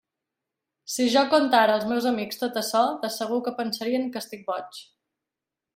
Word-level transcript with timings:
Si 0.93 1.05
jo 1.15 1.23
contara 1.33 1.75
als 1.79 1.85
meus 1.91 2.07
amics 2.13 2.41
tot 2.45 2.59
açò, 2.63 2.83
de 3.05 3.13
segur 3.19 3.41
que 3.49 3.57
pensarien 3.61 4.13
que 4.17 4.25
estic 4.27 4.47
boig. 4.49 4.83